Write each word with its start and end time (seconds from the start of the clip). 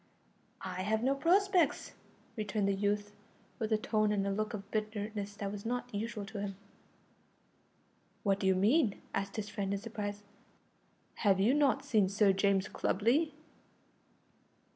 "I 0.65 0.81
have 0.81 1.03
no 1.03 1.13
prospects," 1.13 1.91
returned 2.35 2.67
the 2.67 2.73
youth, 2.73 3.13
with 3.59 3.71
a 3.71 3.77
tone 3.77 4.11
and 4.11 4.35
look 4.35 4.55
of 4.55 4.71
bitterness 4.71 5.35
that 5.35 5.51
was 5.51 5.63
not 5.63 5.93
usual 5.93 6.25
to 6.25 6.39
him. 6.41 6.55
"What 8.23 8.39
do 8.39 8.47
you 8.47 8.55
mean?" 8.55 8.99
asked 9.13 9.35
his 9.35 9.49
friend 9.49 9.71
in 9.75 9.79
surprise, 9.79 10.23
"have 11.17 11.39
you 11.39 11.53
not 11.53 11.85
seen 11.85 12.09
Sir 12.09 12.33
James 12.33 12.67
Clubley?" 12.67 13.33